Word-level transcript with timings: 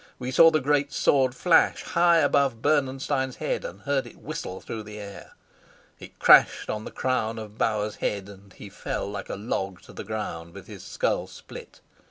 We 0.17 0.31
saw 0.31 0.49
the 0.49 0.59
great 0.61 0.91
sword 0.91 1.35
flash 1.35 1.83
high 1.83 2.17
above 2.21 2.59
Bernenstein's 2.59 3.35
head 3.35 3.63
and 3.63 3.81
heard 3.81 4.07
it 4.07 4.17
whistle 4.17 4.59
through 4.59 4.81
the 4.81 4.97
air. 4.97 5.33
It 5.99 6.17
crashed 6.17 6.71
on 6.71 6.85
the 6.85 6.89
crown 6.91 7.37
of 7.37 7.59
Bauer's 7.59 7.97
head, 7.97 8.27
and 8.27 8.51
he 8.51 8.67
fell 8.67 9.05
like 9.07 9.29
a 9.29 9.35
log 9.35 9.79
to 9.83 9.93
the 9.93 10.03
ground 10.03 10.55
with 10.55 10.65
his 10.65 10.83
skull 10.83 11.27
split. 11.27 11.81